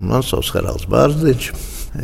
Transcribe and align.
Man 0.00 0.22
sauc 0.24 0.48
Haralds 0.54 0.86
Bārziņš. 0.88 1.50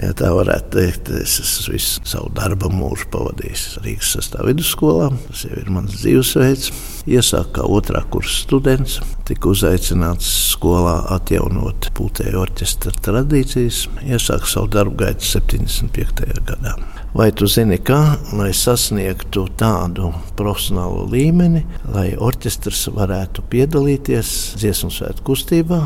Ja 0.03 0.11
tā 0.19 0.33
varētu 0.35 0.73
teikt, 0.75 1.09
es 1.15 1.37
esmu 1.41 1.77
visu 1.77 2.03
savu 2.11 2.29
darba 2.35 2.69
mūžu 2.75 3.07
pavadījis 3.13 3.63
Rīgas 3.85 4.11
sastāvā 4.17 4.51
vidusskolā. 4.51 5.07
Tas 5.29 5.45
jau 5.47 5.61
ir 5.61 5.71
mans 5.73 5.95
dzīvesveids. 6.01 6.73
Iesāku 7.07 7.55
kā 7.57 7.67
otrā 7.71 8.03
kursa 8.11 8.35
students, 8.43 8.99
tika 9.29 9.49
uzaicināts 9.53 10.29
skolā 10.53 10.97
atjaunot 11.15 11.89
pūtēju 11.97 12.43
orķestra 12.43 12.93
tradīcijas. 13.07 13.85
Iesāku 14.05 14.51
savu 14.51 14.73
darbu 14.75 14.99
gaitu 15.05 15.31
75. 15.31 16.27
gadā. 16.51 16.75
Vai 17.17 17.31
tu 17.33 17.49
zini, 17.49 17.79
kā, 17.81 18.19
lai 18.37 18.51
sasniegtu 18.53 19.47
tādu 19.57 20.11
profesionālu 20.37 21.07
līmeni, 21.15 21.63
lai 21.95 22.11
orķestrs 22.19 22.91
varētu 22.99 23.47
piedalīties 23.55 24.35
dziesmu 24.59 24.93
svētku 24.93 25.31
kustībā 25.31 25.81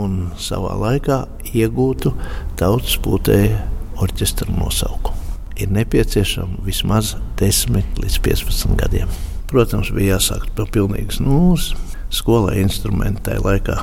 un 0.00 0.30
savā 0.40 0.74
laikā 0.80 1.18
iegūtu 1.52 2.14
tautas 2.60 2.96
pūtēju 3.04 3.58
orķestra 4.02 4.48
nosaukumu. 4.56 5.18
Ir 5.60 5.72
nepieciešams 5.74 6.64
vismaz 6.66 7.14
10 7.38 8.00
līdz 8.00 8.18
15 8.24 8.76
gadiem. 8.80 9.10
Protams, 9.52 9.90
bija 9.92 10.16
jāsāk 10.16 10.48
no 10.56 10.64
pilnīgas 10.64 11.20
nulles. 11.20 11.72
Skolā 12.12 12.58
instrumenti 12.60 13.22
tajā 13.28 13.40
laikā 13.44 13.76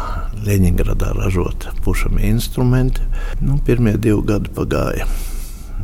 Leņņģeradā 0.45 1.13
ražota 1.17 1.73
pušami 1.85 2.27
instrumenti. 2.29 3.05
Nu, 3.41 3.57
pirmie 3.65 3.95
divi 3.97 4.21
gadi 4.25 4.51
pagāja 4.53 5.07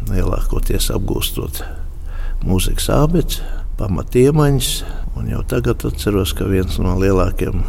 lielākoties 0.10 0.92
apgūstot 0.94 1.62
mūzikas 2.46 2.90
abecedzi, 2.94 3.46
pamatiemaņas. 3.80 4.72
Un 5.16 5.30
jau 5.32 5.42
tagad 5.48 5.86
atceros, 5.88 6.34
ka 6.36 6.48
viens 6.50 6.78
no 6.82 6.98
lielākajiem 7.00 7.62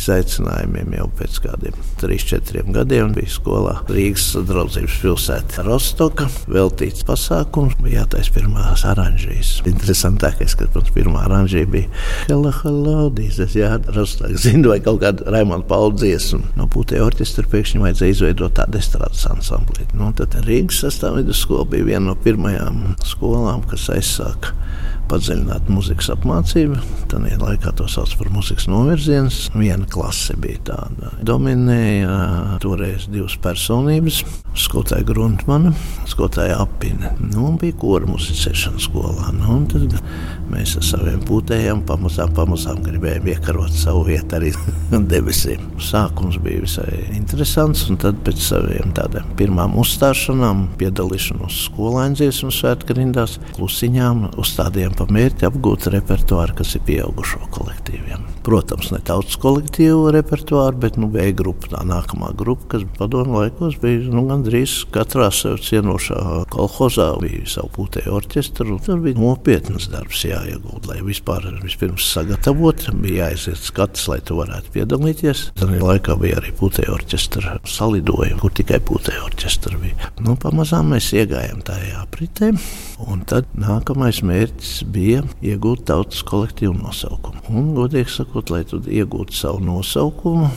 izaicinājumiem 0.00 0.94
jau 0.96 1.06
pēc 1.18 1.38
kādiem 1.44 1.76
3-4 2.00 2.64
gadiem 2.74 3.12
bija 3.16 3.32
skolā 3.32 3.74
Rīgas 3.90 4.30
draudzības 4.48 4.96
pilsēta 5.02 5.64
Rostoka. 5.66 6.28
Veltīts 6.50 7.04
pasākums, 7.06 7.76
bija 7.82 8.02
jātaisa 8.02 8.34
pirmās 8.34 8.84
oranžijas. 8.88 9.52
Interesantākais, 9.68 10.56
ka 10.58 10.68
pirms 10.72 10.92
pirmā 10.96 11.26
oranžija 11.28 11.68
bija 11.70 11.90
Hello, 12.26 12.52
hello, 12.62 13.08
dīzes, 13.14 13.56
jā, 13.58 13.74
Rostoka. 13.94 14.32
Zinu, 14.40 14.72
vai 14.72 14.80
kaut 14.84 15.02
kāda 15.04 15.28
Raimonda 15.34 15.68
Paula 15.70 15.94
dziesma. 15.98 16.42
No 16.58 16.68
pūtē 16.70 17.02
orķestra 17.04 17.48
pēkšņi 17.50 17.82
vajadzēja 17.84 18.16
izveidot 18.16 18.56
tādu 18.58 18.80
estrādes 18.80 19.26
ansambli. 19.30 19.88
Nu, 19.96 20.12
tad 20.16 20.38
Rīgas 20.46 20.82
sastāvvidus 20.84 21.44
skola 21.44 21.68
bija 21.70 21.92
viena 21.92 22.10
no 22.10 22.16
pirmajām 22.24 22.94
skolām, 23.06 23.66
kas 23.70 23.90
aizsāka 23.92 24.56
padziļināta 25.10 25.72
muzikas 25.74 26.10
apmācība. 26.14 26.80
Tad 27.10 27.26
laikā 27.40 27.72
to 27.78 27.88
sauc 27.90 28.12
par 28.18 28.30
muzikas 28.34 28.68
novirziens. 28.70 29.42
Viena 29.56 29.88
klase 29.90 30.36
bija 30.40 30.62
tāda. 30.70 31.12
Dominēja 31.26 32.58
toreiz 32.62 33.08
divas 33.10 33.36
personības. 33.42 34.22
Skolotāja 34.58 35.06
Gruntmana, 35.06 35.70
skolotāja 36.10 36.58
Apina. 36.64 37.12
Nu, 37.22 37.52
bija 37.60 37.76
kora 37.78 38.08
muzicēšana 38.10 38.82
skolā. 38.82 39.30
Nu, 39.36 39.60
tad 39.70 39.94
mēs 40.50 40.74
ar 40.78 40.86
saviem 40.86 41.20
pūtējiem 41.26 41.84
pamazām, 41.86 42.32
pamazām 42.34 42.80
gribējām 42.82 43.28
iekarot 43.30 43.74
savu 43.74 44.02
vietu 44.08 44.38
arī 44.40 44.50
debesīm. 45.12 45.62
Sākums 45.80 46.40
bija 46.42 46.64
visai 46.64 47.04
interesants, 47.14 47.86
un 47.90 48.00
tad 48.02 48.18
pēc 48.26 48.42
saviem 48.42 48.94
tādiem 48.96 49.30
pirmām 49.38 49.78
uzstāšanām, 49.80 50.66
piedalīšanos 50.80 51.62
skolēnu 51.68 52.18
dziesmu 52.18 52.50
svētku 52.54 52.98
rindās, 52.98 53.38
klusiņām 53.54 54.26
uzstādījām 54.40 54.98
pa 55.00 55.06
mērķi 55.08 55.46
apgūt 55.48 55.88
repertuāru, 55.94 56.58
kas 56.58 56.74
ir 56.76 56.84
pieaugušo 56.84 57.46
kolektīviem. 57.54 58.26
Protams, 58.44 58.90
ne 58.92 59.00
tautas 59.04 59.36
kolektīvu 59.40 60.10
repertuāru, 60.16 60.76
bet 60.80 60.98
nu, 61.00 61.08
bija 61.12 61.32
grupa, 61.36 61.70
tā 61.74 61.80
nākamā 61.88 62.32
grupa, 62.36 62.74
kas 62.74 62.84
padomu 62.98 63.38
laikos 63.38 63.78
bija 63.80 64.10
nu, 64.12 64.26
gandrīz 64.28 64.74
katrā 64.92 65.30
sev 65.32 65.58
cienošā 65.64 66.20
kolhozā, 66.52 67.10
bija 67.20 67.46
savu 67.48 67.70
pūtēju 67.78 68.14
orķestru. 68.16 68.76
Tur 68.84 69.00
bija 69.04 69.20
nopietnas 69.20 69.88
darbs 69.92 70.24
jāiegūt, 70.28 70.88
lai 70.90 70.98
vispār 71.06 71.48
vispirms 71.60 72.08
sagatavot, 72.14 72.88
bija 73.00 73.30
jāiziet 73.30 73.60
skats, 73.60 74.06
lai 74.10 74.20
tu 74.24 74.36
varētu 74.40 74.74
piedalīties. 74.76 75.46
Tad 75.60 75.72
laikā 75.76 76.16
bija 76.20 76.40
arī 76.40 76.52
pūtēju 76.60 76.96
orķestra 76.96 77.56
salidojumi, 77.68 78.40
kur 78.40 78.56
tikai 78.56 78.80
pūtēju 78.88 79.26
orķestra 79.30 79.80
bija. 79.80 80.12
Nu, 80.24 80.36
pamazām 80.40 80.92
mēs 80.94 81.12
iegājām 81.16 81.64
tajā 81.68 82.04
apritē, 82.04 82.52
un 83.08 83.24
tad 83.28 83.48
nākamais 83.60 84.24
mērķis 84.26 84.80
bija 84.92 85.22
iegūt 85.42 85.86
tautas 85.90 86.24
kolektīvu 86.26 86.74
nosaukumu. 86.80 87.46
Un, 87.50 87.72
godīgi 87.78 88.18
sakot, 88.20 88.52
lai 88.52 88.64
tu 88.68 88.82
iegūtu 88.84 89.36
savu 89.36 89.62
nosaukumu, 89.64 90.50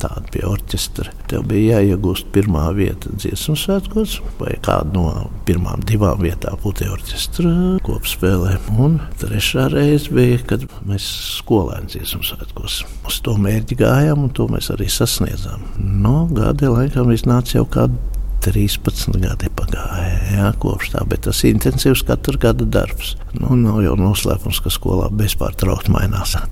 tādu 0.00 0.30
pie 0.34 0.42
orķestra. 0.48 1.12
Tev 1.30 1.44
bija 1.50 1.78
jāiegūst 1.80 2.30
pirmā 2.34 2.66
vieta 2.76 3.12
dziesmu 3.14 3.56
svētkos, 3.58 4.16
vai 4.40 4.56
kāda 4.64 4.94
no 4.94 5.28
pirmām 5.48 5.84
divām 5.86 6.22
vietām 6.24 6.58
būtu 6.62 6.88
orķestra 6.94 7.52
kopspēlē. 7.86 8.56
Un 8.74 8.98
trešā 9.20 9.68
reize 9.72 10.12
bija, 10.14 10.40
kad 10.50 10.66
mēs 10.88 11.06
skolēnu 11.40 11.92
dziesmu 11.94 12.24
svētkos 12.26 12.80
uz 13.08 13.20
to 13.24 13.36
mērķi 13.40 13.78
gājām, 13.84 14.26
un 14.26 14.34
to 14.34 14.48
mēs 14.52 14.72
arī 14.74 14.90
sasniedzām. 14.92 15.64
No 15.78 16.24
gada 16.32 16.72
laikam 16.74 17.14
iznāca 17.14 17.60
jau 17.60 17.68
kāda 17.78 18.13
13 18.44 19.18
gadi 19.22 19.50
pagāja 19.56 20.18
jā, 20.34 20.50
kopš 20.60 20.92
tā, 20.94 21.04
bet 21.08 21.24
tas 21.26 21.40
ir 21.44 21.54
intensīvs 21.54 22.04
katru 22.08 22.38
gadu 22.40 22.66
darbs. 22.68 23.14
Nu, 23.38 23.56
nav 23.58 23.80
jau 23.84 23.94
noslēpums, 23.98 24.60
ka 24.64 24.72
skolā 24.72 25.08
bezpārtraukti 25.14 25.94
mainās. 25.94 26.36
Ir 26.44 26.50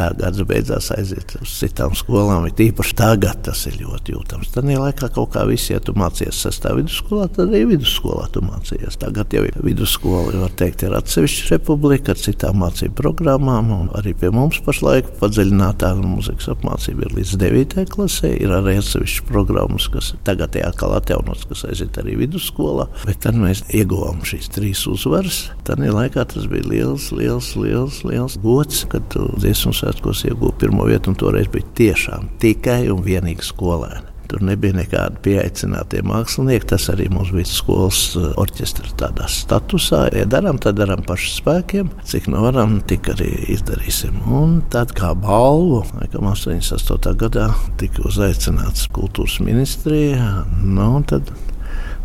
kā 0.00 0.10
gads 0.16 0.40
beidzās, 0.48 0.90
aiziet 0.96 1.34
uz 1.40 1.52
citām 1.60 1.94
skolām. 1.98 2.46
Ir 2.48 2.64
īpaši 2.70 2.96
tagad 2.98 3.42
tas 3.46 3.66
ir 3.68 3.78
ļoti 3.82 4.14
jūtams. 4.14 4.52
Tad 4.54 4.68
laikā 4.70 5.10
kaut 5.14 5.34
kā 5.34 5.44
visi, 5.48 5.74
ja 5.74 5.80
tu 5.84 5.94
mācījies 5.98 6.44
sastāvā 6.46 6.80
vidusskolā, 6.80 7.28
tad 7.34 7.50
arī 7.50 7.66
vidusskolā 7.74 8.28
tu 8.34 8.42
mācījies. 8.44 8.98
Tagad 9.02 9.34
jau 9.36 9.44
ir 9.48 9.58
vidusskola, 9.64 10.32
var 10.44 10.54
teikt, 10.60 10.84
ir 10.86 10.96
atsevišķa 10.96 11.56
republika 11.56 12.14
ar 12.14 12.20
citām 12.20 12.60
mācību 12.62 12.96
programmām. 13.00 13.72
Arī 13.98 14.14
pie 14.18 14.32
mums 14.34 14.60
pašlaik 14.64 15.12
padziļinātā 15.20 15.92
mūzikas 16.00 16.50
apmācība 16.54 17.06
ir 17.06 17.16
līdz 17.18 17.36
9. 17.40 17.84
klasē. 17.92 18.32
Ir 18.40 18.54
arī 18.56 18.78
atsevišķas 18.80 19.26
programmas, 19.28 19.88
kas 19.92 20.12
tagad 20.26 20.56
ir 20.56 20.68
atkal 20.68 20.94
atjaunotas, 20.96 21.46
kas 21.50 21.66
aiziet 21.68 21.98
arī 22.00 22.16
vidusskolā. 22.22 22.88
Bet 23.04 23.22
tad 23.26 23.38
mēs 23.40 23.62
ieguvām 23.76 24.24
šīs 24.26 24.50
trīs 24.54 24.86
uzvaras. 24.90 25.42
Tad 25.68 25.82
laikā 25.84 26.24
tas 26.30 26.48
bija 26.50 26.68
liels, 26.70 27.10
liels, 27.14 27.52
liels, 27.58 28.02
liels 28.06 28.38
gods, 28.42 28.84
kad 28.90 29.06
tu 29.12 29.26
dziesmu 29.36 29.74
svētkos 29.90 30.24
iegūta 30.28 30.62
pirmo 30.62 30.86
vietu, 30.86 31.10
un 31.10 31.18
toreiz 31.18 31.50
bija 31.50 31.66
tiešām 31.74 32.30
tikai 32.40 32.86
un 32.92 33.02
vienīgi 33.02 33.42
skolēni. 33.42 34.06
Tur 34.30 34.44
nebija 34.46 34.76
nekāda 34.76 35.18
pieaicinātie 35.24 36.04
mākslinieki. 36.06 36.68
Tas 36.70 36.84
arī 36.92 37.08
mums 37.10 37.32
bija 37.34 37.48
skolas 37.50 38.12
eh, 38.14 38.28
orķestra 38.38 38.92
tādā 39.00 39.26
statusā. 39.26 40.04
Ja 40.14 40.28
darām, 40.30 40.60
tad 40.62 40.78
darām 40.78 41.02
pašu 41.02 41.32
spēkiem. 41.40 41.90
Cik 42.06 42.28
no 42.30 42.38
nu 42.38 42.44
varam, 42.46 42.76
tik 42.86 43.10
arī 43.10 43.32
izdarīsim. 43.56 44.22
Un 44.30 44.60
tad 44.70 44.94
kā 44.94 45.10
balvu, 45.18 45.82
laikam 45.98 46.30
88. 46.30 47.16
gadā 47.18 47.48
tika 47.82 48.06
uzaicināts 48.06 48.86
kultūras 48.94 49.40
ministrijā. 49.42 50.44
Nu, 50.62 50.92
tad 51.10 51.34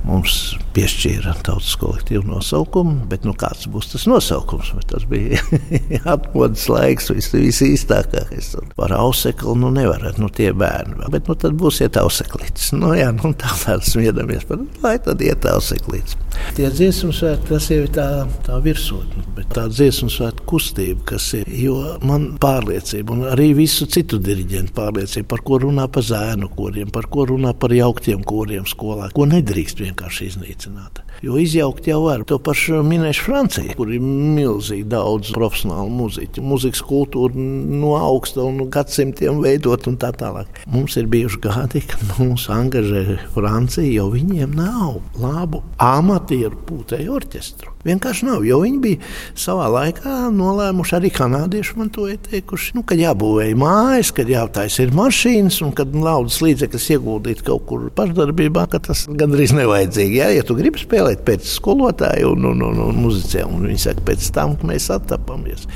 mums 0.05 0.35
piešķīra 0.75 1.35
tautas 1.45 1.73
kolektīvu 1.81 2.25
nosaukumu, 2.29 3.07
bet 3.09 3.25
nu, 3.27 3.33
kāds 3.37 3.67
būs 3.71 3.91
tas 3.93 4.05
nosaukums? 4.09 4.71
Bet 4.77 4.89
tas 4.93 5.07
bija 5.09 5.41
atmodas 6.15 6.67
laiks, 6.71 7.09
vis, 7.13 7.31
visīstākais. 7.33 8.53
Par 8.77 8.93
ausekli 8.95 9.55
nu 9.61 9.71
nevarat, 9.75 10.19
nu 10.21 10.29
tie 10.29 10.51
bērni. 10.55 11.09
Bet 11.13 11.29
nu 11.31 11.37
tad 11.39 11.57
būs 11.59 11.81
iet 11.85 11.99
auseklītis. 12.01 12.71
Nu 12.77 12.93
jā, 12.97 13.11
nu 13.15 13.33
tā 13.33 13.51
tāds 13.63 13.93
smiedamies, 13.95 14.47
par, 14.49 14.61
lai 14.85 14.97
tad 15.03 15.23
iet 15.25 15.47
auseklītis. 15.49 16.19
Tie 16.55 16.69
dziesmu 16.71 17.11
svētki, 17.15 17.49
tas 17.49 17.69
jau 17.71 17.81
ir 17.83 17.89
tā, 17.95 18.07
tā 18.45 18.59
virsotne, 18.63 19.25
bet 19.35 19.49
tā 19.55 19.65
dziesmu 19.71 20.09
svētku 20.13 20.47
kustība, 20.55 21.01
kas 21.11 21.27
ir, 21.39 21.49
jo 21.51 21.77
man 22.05 22.29
pārliecība, 22.41 23.15
un 23.15 23.25
arī 23.33 23.49
visu 23.57 23.87
citu 23.91 24.19
diriģentu 24.23 24.75
pārliecība, 24.77 25.27
par 25.35 25.43
ko 25.47 25.59
runā 25.65 25.87
pa 25.91 26.03
zēnu 26.05 26.51
koriem, 26.55 26.91
par 26.95 27.09
ko 27.11 27.27
runā 27.31 27.51
par 27.59 27.75
jauktiem 27.75 28.23
koriem 28.27 28.67
skolā, 28.69 29.11
ko 29.15 29.27
nedrīkst 29.29 29.83
vienkārši 29.83 30.31
iznīcināt. 30.31 31.03
Jo 31.23 31.37
izjaukt 31.39 31.87
jau 31.87 32.01
var. 32.03 32.23
To 32.27 32.37
pašu 32.43 32.81
minēšu 32.85 33.23
Franciju, 33.25 33.75
kur 33.77 33.91
ir 33.93 34.03
milzīgi 34.03 34.83
daudz 34.91 35.31
profesionālu 35.35 35.91
mūziķu. 35.95 36.43
Mūzikas 36.43 36.81
kultūra 36.85 37.37
no 37.39 37.93
augsta 37.97 38.43
un 38.43 38.65
gadsimtiem 38.71 39.39
veidot 39.43 39.87
un 39.89 39.95
tā 40.01 40.11
tālāk. 40.17 40.59
Mums 40.71 40.97
ir 40.99 41.07
bijuši 41.11 41.39
gadi, 41.45 41.83
kad 41.87 42.03
mūs 42.19 42.49
angažē 42.51 43.19
Francija, 43.35 43.87
jo 44.01 44.09
viņiem 44.13 44.57
nav 44.57 44.99
labu 45.21 45.63
amatu 45.81 46.24
amatieru 46.25 46.57
pūtēju 46.65 47.13
orķestru. 47.15 47.71
Vienkārši 47.85 48.25
nav, 48.25 48.45
jo 48.45 48.57
viņi 48.63 48.79
bija 48.81 49.09
savā 49.37 49.67
laikā 49.69 50.31
nolēmuši, 50.33 50.95
arī 50.97 51.11
kanādieši 51.13 51.75
man 51.77 51.91
to 51.93 52.07
ir 52.09 52.17
teikuši, 52.25 52.73
nu, 52.75 52.81
ka 52.81 52.97
jābūvē 52.97 53.51
mājas, 53.59 54.09
kad 54.15 54.29
jātaisa 54.29 54.87
ir 54.87 54.93
mašīnas 54.97 55.59
un 55.61 55.73
kad 55.77 55.93
naudas 55.93 56.39
līdzekļus 56.41 56.87
ieguldīt 56.95 57.43
kaut 57.45 57.67
kur 57.69 57.85
pašdarbībā, 57.95 58.65
ka 58.71 58.81
tas 58.87 59.05
gandrīz 59.05 59.53
nevajadzīgi. 59.53 60.17
Jā, 60.17 60.31
ja 60.33 60.45
tu 60.45 60.57
gribi 60.57 60.81
spēlēt 60.81 61.21
pēc 61.27 61.45
skolotāja 61.45 62.25
un, 62.31 62.47
un, 62.49 62.63
un, 62.65 62.81
un 62.87 63.01
muzicē, 63.05 63.45
un 63.45 63.67
viņi 63.69 63.83
saka, 63.85 64.05
pēc 64.09 64.31
tam, 64.33 64.57
ka 64.57 64.71
mēs 64.71 64.89
attapamies, 64.95 65.67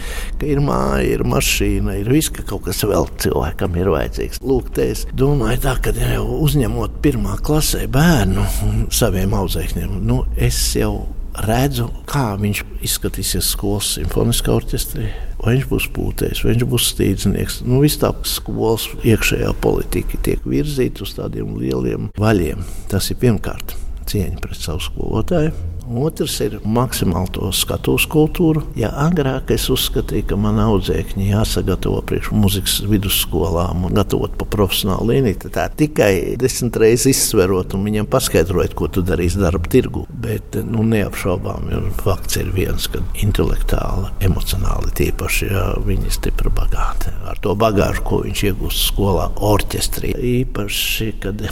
ka 0.42 0.50
ir 0.50 0.63
māja, 0.66 1.06
ir 1.13 1.25
mašīna, 1.30 2.00
ir 2.02 2.10
viss, 2.10 2.34
ka 2.34 2.48
kaut 2.50 2.66
kas 2.66 2.81
vēl 2.90 3.06
cilvēkam 3.22 3.78
ir 3.78 3.92
vajadzīgs. 3.94 4.42
Lūk, 4.42 4.74
te 4.74 4.90
es 4.95 5.06
domāju 5.13 5.62
tā, 5.68 5.78
ka 5.86 5.94
jau 5.94 6.25
uzņemot 6.40 6.98
pirmā 7.06 7.38
klasē 7.45 7.86
bērnu 7.92 8.90
saviem 8.94 9.38
audzēkņiem, 9.38 10.00
nu, 10.10 10.24
es 10.40 10.60
jau 10.78 11.08
redzu, 11.46 11.88
kā 12.10 12.34
viņš 12.40 12.64
izskatīsies 12.86 13.52
skolas 13.54 13.94
simfoniskā 13.96 14.54
orķestrī. 14.56 15.10
Vai 15.40 15.56
viņš 15.56 15.68
būs 15.70 15.88
pūtējs, 15.96 16.44
vai 16.44 16.54
viņš 16.54 16.68
būs 16.74 16.90
stīdznieks. 16.94 17.60
Nu, 17.68 17.80
Viss 17.84 18.02
tā 18.02 18.12
skolas 18.28 18.90
iekšējā 19.08 19.54
politika 19.64 20.20
tiek 20.26 20.44
virzīta 20.44 21.06
uz 21.06 21.16
tādiem 21.16 21.56
lieliem 21.60 22.12
vaļiem. 22.20 22.66
Tas 22.92 23.12
ir 23.14 23.22
pirmkārt 23.24 23.78
cieņa 24.10 24.44
pret 24.44 24.60
savu 24.60 24.84
skolotāju. 24.90 25.69
Otrs 25.90 26.36
ir 26.46 26.60
maksimāli 26.70 27.32
to 27.34 27.48
skatuves 27.56 28.06
kultūru. 28.12 28.62
Ja 28.78 28.92
agrāk 29.08 29.50
es 29.56 29.66
uzskatīju, 29.74 30.28
ka 30.30 30.38
man 30.38 30.60
audzēkņi 30.62 31.32
jāsagatavo 31.32 32.04
priekš 32.06 32.30
muzikas 32.36 32.76
vidusskolām 32.86 33.88
un 33.88 33.98
gatavot 33.98 34.36
pa 34.38 34.46
profesionālu 34.54 35.10
līniju, 35.10 35.40
tad 35.46 35.56
tā 35.58 35.66
tikai 35.82 36.12
desmit 36.40 36.78
reizes 36.78 37.10
izsverot 37.16 37.74
un 37.74 37.88
viņam 37.90 38.10
paskaidrojot, 38.12 38.78
ko 38.78 38.92
tu 38.94 39.04
darīsi 39.06 39.42
darba 39.42 39.72
tirgu. 39.72 40.06
Bet 40.14 40.60
nu, 40.62 40.86
neapšaubām, 40.86 41.70
jo 41.74 41.84
fakts 42.04 42.38
ir 42.38 42.54
viens, 42.54 42.86
ka 42.92 43.02
intelektuāli, 43.26 44.14
emocionāli 44.30 44.94
tīpaši 45.02 45.50
ja, 45.50 45.68
viņi 45.90 46.10
ir 46.12 46.18
stipri 46.20 46.54
bagāti. 46.54 47.16
Ar 47.30 47.42
to 47.42 47.58
bagāžu, 47.58 48.06
ko 48.06 48.24
viņš 48.28 48.48
iegūst 48.52 48.90
skolā, 48.92 49.32
orķestrī. 49.50 50.14
Īpaši, 50.38 51.14
kad 51.26 51.48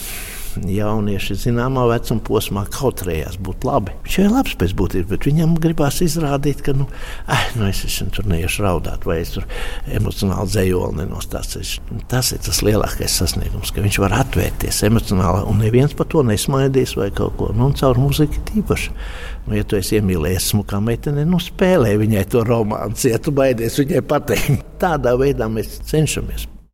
jaunieši 0.66 1.38
zināmā 1.42 1.84
vecuma 1.90 2.24
posmā 2.26 2.64
kautrējās 2.74 3.38
būt 3.44 3.68
labi. 3.68 3.94
Viņš 4.06 4.18
ir 4.24 4.32
labs 4.34 4.56
pēc 4.60 4.74
būtības, 4.78 5.10
bet 5.12 5.28
viņam 5.30 5.56
gribās 5.62 6.00
izrādīt, 6.06 6.64
ka 6.66 6.74
nu, 6.78 6.88
eh, 7.28 7.46
nu 7.60 7.68
es 7.70 7.84
esmu 7.86 8.10
tur 8.16 8.30
neiešu 8.32 8.66
raudāt, 8.66 9.06
vai 9.06 9.20
es 9.22 9.36
tur 9.36 9.46
emocionāli 10.00 10.52
dzējoli 10.54 11.02
nenostāstīšu. 11.02 12.02
Tas 12.12 12.32
ir 12.32 12.44
tas 12.46 12.62
lielākais 12.66 13.20
sasniegums, 13.22 13.72
ka 13.72 13.86
viņš 13.86 14.02
var 14.04 14.18
atvērties 14.24 14.84
emocionāli, 14.90 15.46
un 15.48 15.62
neviens 15.64 15.96
par 15.98 16.10
to 16.12 16.24
nesmaidīs 16.24 16.98
vai 16.98 17.12
kaut 17.12 17.38
ko. 17.38 17.52
Nu, 17.54 17.70
un 17.70 17.78
caur 17.78 18.00
muziku 18.02 18.42
tīpaši. 18.52 18.92
Nu, 19.48 19.56
ja 19.56 19.64
tu 19.64 19.78
esi 19.80 20.00
iemīlējies 20.02 20.52
smukā 20.52 20.82
meitene, 20.84 21.24
nu 21.26 21.40
spēlē 21.40 21.96
viņai 22.02 22.28
to 22.34 22.44
romānu, 22.44 22.98
ja 23.08 23.22
tu 23.22 23.32
baidies 23.32 23.80
viņai 23.80 24.04
pateikt. 24.08 24.76
Tādā 24.82 25.16
veidā 25.18 25.48
mēs 25.52 25.80
cenšamies 25.88 26.50